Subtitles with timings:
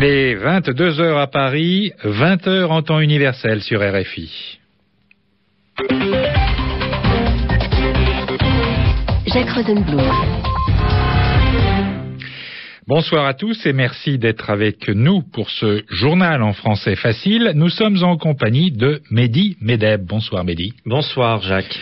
[0.00, 4.60] Il est 22 heures à Paris, 20 heures en temps universel sur RFI.
[9.26, 10.08] Jacques Rosenblum.
[12.86, 17.50] Bonsoir à tous et merci d'être avec nous pour ce journal en français facile.
[17.56, 20.06] Nous sommes en compagnie de Mehdi Medeb.
[20.06, 20.74] Bonsoir Mehdi.
[20.86, 21.78] Bonsoir Jacques.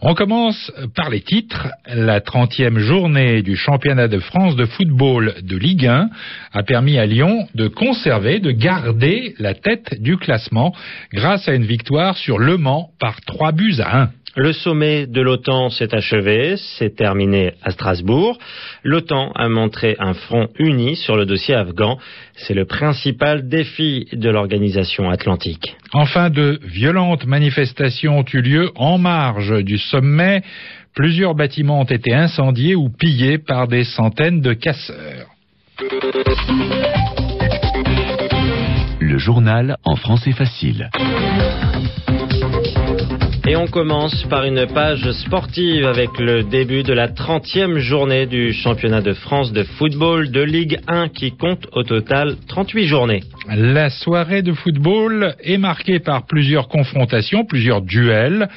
[0.00, 1.68] On commence par les titres.
[1.86, 6.08] La 30e journée du championnat de France de football de Ligue 1
[6.52, 10.74] a permis à Lyon de conserver, de garder la tête du classement
[11.12, 14.10] grâce à une victoire sur Le Mans par 3 buts à 1.
[14.36, 18.36] Le sommet de l'OTAN s'est achevé, c'est terminé à Strasbourg.
[18.82, 21.98] L'OTAN a montré un front uni sur le dossier afghan.
[22.34, 25.76] C'est le principal défi de l'organisation atlantique.
[25.96, 30.42] Enfin, de violentes manifestations ont eu lieu en marge du sommet.
[30.92, 35.28] Plusieurs bâtiments ont été incendiés ou pillés par des centaines de casseurs.
[38.98, 40.90] Le journal en français facile.
[43.54, 48.52] Et on commence par une page sportive avec le début de la 30e journée du
[48.52, 53.22] championnat de France de football de Ligue 1 qui compte au total 38 journées.
[53.56, 58.48] La soirée de football est marquée par plusieurs confrontations, plusieurs duels.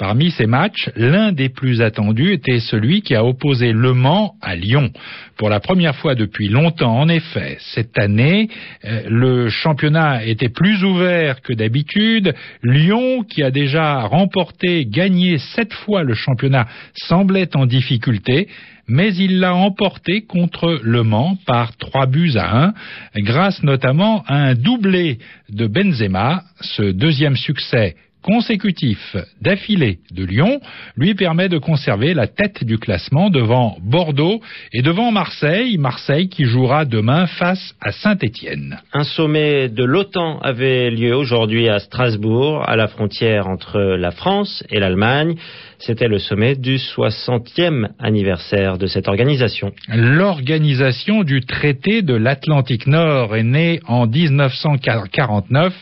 [0.00, 4.56] Parmi ces matchs, l'un des plus attendus était celui qui a opposé Le Mans à
[4.56, 4.90] Lyon.
[5.36, 8.48] Pour la première fois depuis longtemps, en effet, cette année,
[8.86, 12.32] euh, le championnat était plus ouvert que d'habitude.
[12.62, 18.48] Lyon, qui a déjà remporté, gagné sept fois le championnat, semblait en difficulté
[18.92, 22.72] mais il l'a emporté contre Le Mans par trois buts à un,
[23.18, 26.42] grâce notamment à un doublé de Benzema.
[26.60, 30.60] Ce deuxième succès consécutif d'affilée de Lyon
[30.96, 34.40] lui permet de conserver la tête du classement devant Bordeaux
[34.72, 38.80] et devant Marseille, Marseille qui jouera demain face à Saint-Étienne.
[38.92, 44.64] Un sommet de l'OTAN avait lieu aujourd'hui à Strasbourg, à la frontière entre la France
[44.70, 45.36] et l'Allemagne.
[45.78, 49.72] C'était le sommet du 60e anniversaire de cette organisation.
[49.88, 55.72] L'organisation du traité de l'Atlantique Nord est née en 1949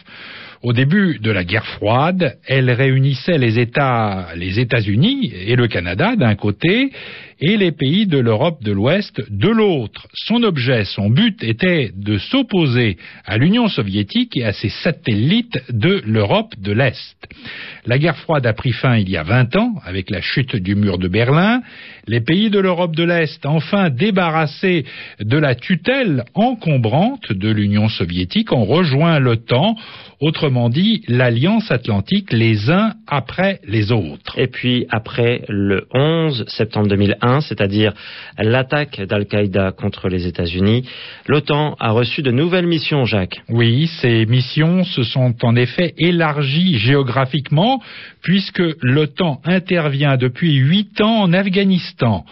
[0.62, 6.16] au début de la guerre froide, elle réunissait les États, les États-Unis et le Canada
[6.16, 6.90] d'un côté
[7.40, 10.06] et les pays de l'Europe de l'Ouest de l'autre.
[10.14, 16.02] Son objet, son but était de s'opposer à l'Union soviétique et à ses satellites de
[16.04, 17.16] l'Europe de l'Est.
[17.86, 20.74] La guerre froide a pris fin il y a 20 ans avec la chute du
[20.74, 21.62] mur de Berlin.
[22.06, 24.84] Les pays de l'Europe de l'Est, enfin débarrassés
[25.20, 29.76] de la tutelle encombrante de l'Union soviétique, ont rejoint l'OTAN
[30.20, 34.36] Autrement dit, l'Alliance Atlantique les uns après les autres.
[34.36, 37.92] Et puis après le 11 septembre 2001, c'est-à-dire
[38.38, 40.88] l'attaque d'Al-Qaïda contre les États-Unis,
[41.26, 43.40] l'OTAN a reçu de nouvelles missions, Jacques.
[43.48, 47.80] Oui, ces missions se sont en effet élargies géographiquement
[48.22, 52.24] puisque l'OTAN intervient depuis huit ans en Afghanistan.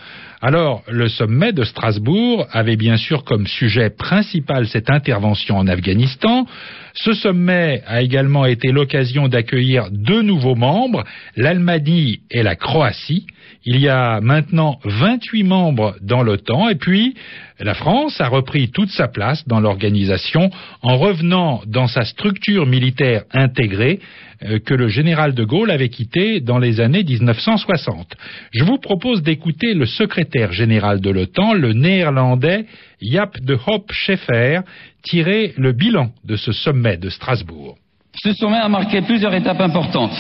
[0.42, 6.46] Alors, le sommet de Strasbourg avait bien sûr comme sujet principal cette intervention en Afghanistan.
[6.92, 11.04] Ce sommet a également été l'occasion d'accueillir deux nouveaux membres,
[11.36, 13.26] l'Almanie et la Croatie.
[13.64, 17.14] Il y a maintenant 28 membres dans l'OTAN et puis
[17.58, 20.50] la France a repris toute sa place dans l'organisation
[20.82, 24.00] en revenant dans sa structure militaire intégrée
[24.44, 28.14] euh, que le général de Gaulle avait quittée dans les années 1960.
[28.52, 32.66] Je vous propose d'écouter le secrétaire général de l'OTAN, le néerlandais
[33.00, 34.60] Jaap de Hoop Scheffer,
[35.02, 37.76] tirer le bilan de ce sommet de Strasbourg.
[38.22, 40.16] Ce sommet a marqué plusieurs étapes importantes.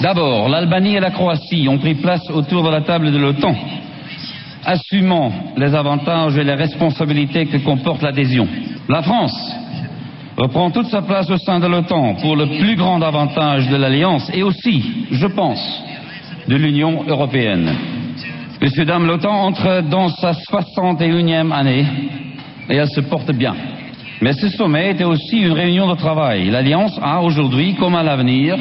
[0.00, 3.56] D'abord, l'Albanie et la Croatie ont pris place autour de la table de l'OTAN,
[4.64, 8.46] assumant les avantages et les responsabilités que comporte l'adhésion.
[8.88, 9.54] La France
[10.36, 14.30] reprend toute sa place au sein de l'OTAN pour le plus grand avantage de l'Alliance
[14.32, 15.82] et aussi, je pense,
[16.46, 17.70] de l'Union européenne.
[18.60, 21.86] Messieurs, dames, l'OTAN entre dans sa 61e année
[22.68, 23.54] et elle se porte bien.
[24.20, 26.50] Mais ce sommet était aussi une réunion de travail.
[26.50, 28.56] L'Alliance a aujourd'hui, comme à l'avenir,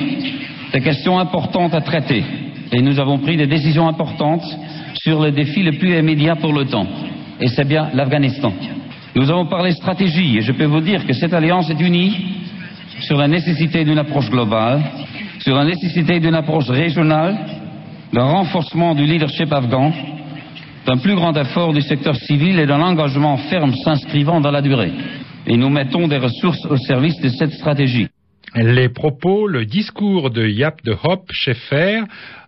[0.71, 2.23] des questions importantes à traiter.
[2.71, 4.43] Et nous avons pris des décisions importantes
[5.03, 6.87] sur le défi le plus immédiat pour l'OTAN.
[7.39, 8.53] Et c'est bien l'Afghanistan.
[9.15, 12.13] Nous avons parlé stratégie et je peux vous dire que cette alliance est unie
[13.01, 14.81] sur la nécessité d'une approche globale,
[15.39, 17.37] sur la nécessité d'une approche régionale,
[18.13, 19.91] d'un renforcement du leadership afghan,
[20.85, 24.91] d'un plus grand effort du secteur civil et d'un engagement ferme s'inscrivant dans la durée.
[25.45, 28.07] Et nous mettons des ressources au service de cette stratégie.
[28.55, 32.03] Les propos, le discours de Yap de Hop Scheffer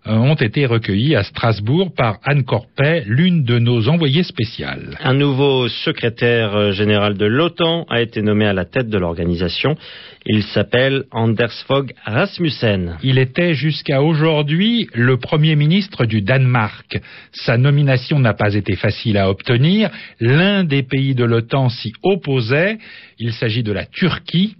[0.07, 4.98] euh, ont été recueillis à Strasbourg par Anne Corpet, l'une de nos envoyées spéciales.
[5.04, 9.75] Un nouveau secrétaire euh, général de l'OTAN a été nommé à la tête de l'organisation.
[10.25, 12.98] Il s'appelle Anders Fogh Rasmussen.
[13.04, 16.98] Il était jusqu'à aujourd'hui le Premier ministre du Danemark.
[17.34, 19.90] Sa nomination n'a pas été facile à obtenir.
[20.22, 22.78] L'un des pays de l'OTAN s'y opposait.
[23.19, 24.56] Il s'agit de la Turquie.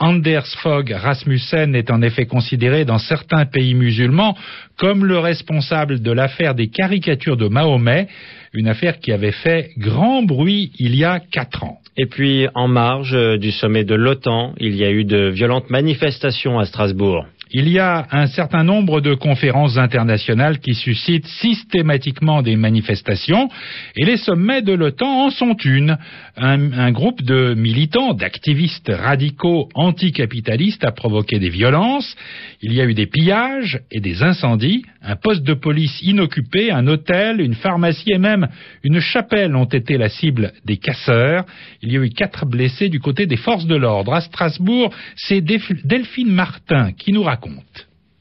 [0.00, 4.34] Anders Fogh Rasmussen est en effet considéré dans certains pays musulmans
[4.78, 8.08] comme le responsable de l'affaire des caricatures de Mahomet,
[8.54, 11.80] une affaire qui avait fait grand bruit il y a quatre ans.
[11.98, 16.58] Et puis, en marge du sommet de l'OTAN, il y a eu de violentes manifestations
[16.58, 17.26] à Strasbourg.
[17.52, 23.48] Il y a un certain nombre de conférences internationales qui suscitent systématiquement des manifestations
[23.96, 25.98] et les sommets de l'OTAN en sont une.
[26.36, 32.16] Un, groupe de militants, d'activistes radicaux anticapitalistes a provoqué des violences.
[32.62, 34.84] Il y a eu des pillages et des incendies.
[35.02, 38.48] Un poste de police inoccupé, un hôtel, une pharmacie et même
[38.84, 41.44] une chapelle ont été la cible des casseurs.
[41.82, 44.14] Il y a eu quatre blessés du côté des forces de l'ordre.
[44.14, 47.39] À Strasbourg, c'est Delphine Martin qui nous raconte.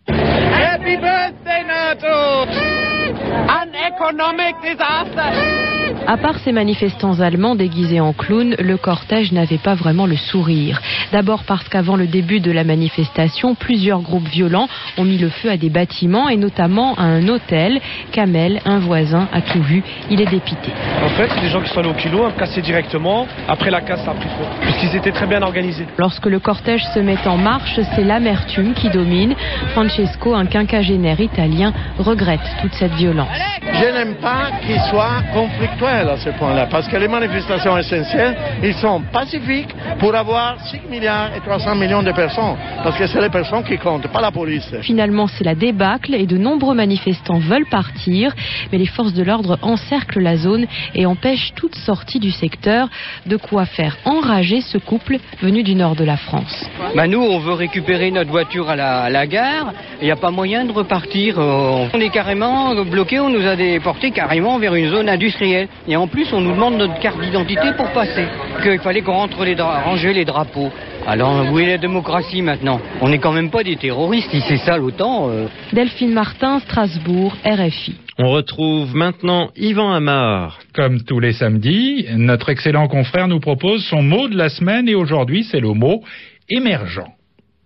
[0.07, 2.45] Happy birthday, NATO!
[2.47, 5.88] An economic disaster!
[6.11, 10.81] À part ces manifestants allemands déguisés en clowns, le cortège n'avait pas vraiment le sourire.
[11.11, 14.67] D'abord parce qu'avant le début de la manifestation, plusieurs groupes violents
[14.97, 17.79] ont mis le feu à des bâtiments et notamment à un hôtel.
[18.11, 19.83] Kamel, un voisin, a tout vu.
[20.09, 20.71] Il est dépité.
[21.05, 23.27] En fait, c'est des gens qui sont allés au kilo, ont cassé directement.
[23.47, 24.45] Après la casse, ça a pris feu.
[24.61, 25.85] Puisqu'ils étaient très bien organisés.
[25.99, 29.35] Lorsque le cortège se met en marche, c'est l'amertume qui domine.
[29.73, 33.29] Francesco, un quinquagénaire italien, regrette toute cette violence.
[33.61, 38.73] Je n'aime pas qu'ils soient conflictuels à ce point-là, parce que les manifestations essentielles, ils
[38.75, 43.29] sont pacifiques pour avoir 6 milliards et 300 millions de personnes, parce que c'est les
[43.29, 44.69] personnes qui comptent, pas la police.
[44.81, 48.33] Finalement, c'est la débâcle et de nombreux manifestants veulent partir,
[48.71, 50.65] mais les forces de l'ordre encerclent la zone
[50.95, 52.87] et empêchent toute sortie du secteur,
[53.25, 56.65] de quoi faire enrager ce couple venu du nord de la France.
[56.95, 60.15] Bah nous, on veut récupérer notre voiture à la, à la gare, il n'y a
[60.15, 61.39] pas moyen de repartir.
[61.39, 65.67] euh, On est carrément bloqué, on nous a déportés carrément vers une zone industrielle.
[65.91, 68.25] Et en plus, on nous demande notre carte d'identité pour passer.
[68.61, 70.69] Qu'il fallait qu'on rentre les dra- ranger les drapeaux.
[71.07, 72.79] Alors, où est la démocratie maintenant?
[73.01, 75.29] On n'est quand même pas des terroristes, si c'est ça l'OTAN.
[75.29, 75.47] euh.
[75.73, 77.95] Delphine Martin, Strasbourg, RFI.
[78.19, 80.59] On retrouve maintenant Yvan Amar.
[80.75, 84.93] Comme tous les samedis, notre excellent confrère nous propose son mot de la semaine et
[84.95, 86.03] aujourd'hui c'est le mot
[86.49, 87.01] émergent.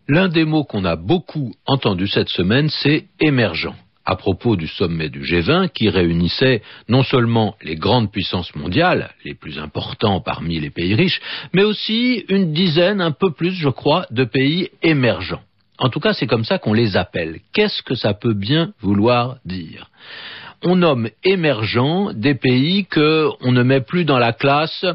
[0.07, 3.73] L'un des mots qu'on a beaucoup entendu cette semaine, c'est émergent.
[4.05, 9.33] À propos du sommet du G20 qui réunissait non seulement les grandes puissances mondiales, les
[9.33, 11.21] plus importants parmi les pays riches,
[11.53, 15.41] mais aussi une dizaine, un peu plus je crois, de pays émergents.
[15.79, 17.39] En tout cas, c'est comme ça qu'on les appelle.
[17.53, 19.89] Qu'est-ce que ça peut bien vouloir dire?
[20.63, 24.85] On nomme émergents des pays que on ne met plus dans la classe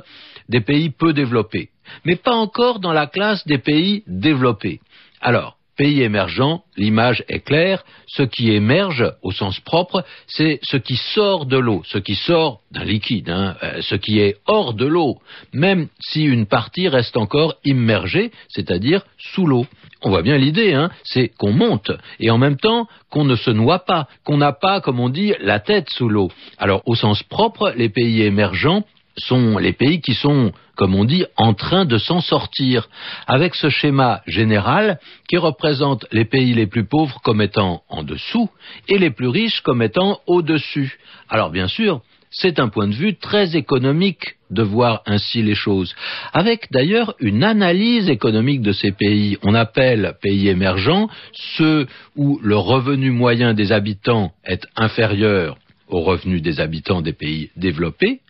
[0.49, 1.69] des pays peu développés,
[2.05, 4.81] mais pas encore dans la classe des pays développés.
[5.21, 10.97] Alors, pays émergents, l'image est claire, ce qui émerge au sens propre, c'est ce qui
[10.97, 14.85] sort de l'eau, ce qui sort d'un liquide, hein, euh, ce qui est hors de
[14.85, 15.19] l'eau,
[15.55, 19.67] même si une partie reste encore immergée, c'est-à-dire sous l'eau.
[20.03, 23.51] On voit bien l'idée, hein, c'est qu'on monte et en même temps qu'on ne se
[23.51, 26.31] noie pas, qu'on n'a pas, comme on dit, la tête sous l'eau.
[26.59, 28.85] Alors, au sens propre, les pays émergents
[29.19, 32.89] sont les pays qui sont, comme on dit, en train de s'en sortir,
[33.27, 34.99] avec ce schéma général
[35.29, 38.49] qui représente les pays les plus pauvres comme étant en dessous
[38.89, 40.99] et les plus riches comme étant au-dessus.
[41.29, 45.95] Alors bien sûr, c'est un point de vue très économique de voir ainsi les choses,
[46.33, 49.39] avec d'ailleurs une analyse économique de ces pays.
[49.43, 51.09] On appelle pays émergents
[51.57, 55.57] ceux où le revenu moyen des habitants est inférieur
[55.89, 58.21] au revenu des habitants des pays développés,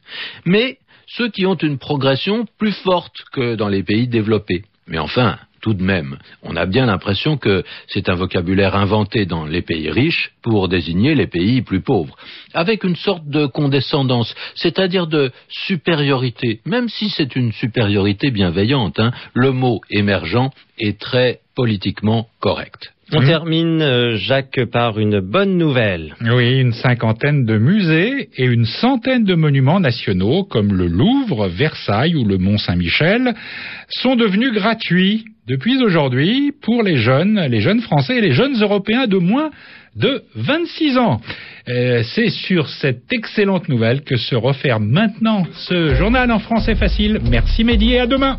[0.44, 4.64] mais ceux qui ont une progression plus forte que dans les pays développés.
[4.86, 9.44] Mais enfin, tout de même, on a bien l'impression que c'est un vocabulaire inventé dans
[9.44, 12.16] les pays riches pour désigner les pays plus pauvres,
[12.54, 19.00] avec une sorte de condescendance, c'est-à-dire de supériorité, même si c'est une supériorité bienveillante.
[19.00, 22.92] hein, le mot émergent est très politiquement correct.
[23.14, 26.14] On termine, euh, Jacques, par une bonne nouvelle.
[26.20, 32.14] Oui, une cinquantaine de musées et une centaine de monuments nationaux comme le Louvre, Versailles
[32.16, 33.34] ou le Mont Saint-Michel
[33.88, 39.06] sont devenus gratuits depuis aujourd'hui pour les jeunes, les jeunes Français et les jeunes Européens
[39.06, 39.50] de moins
[39.96, 41.20] de 26 ans.
[41.70, 47.20] Euh, C'est sur cette excellente nouvelle que se referme maintenant ce journal en français facile.
[47.30, 48.36] Merci Mehdi et à demain.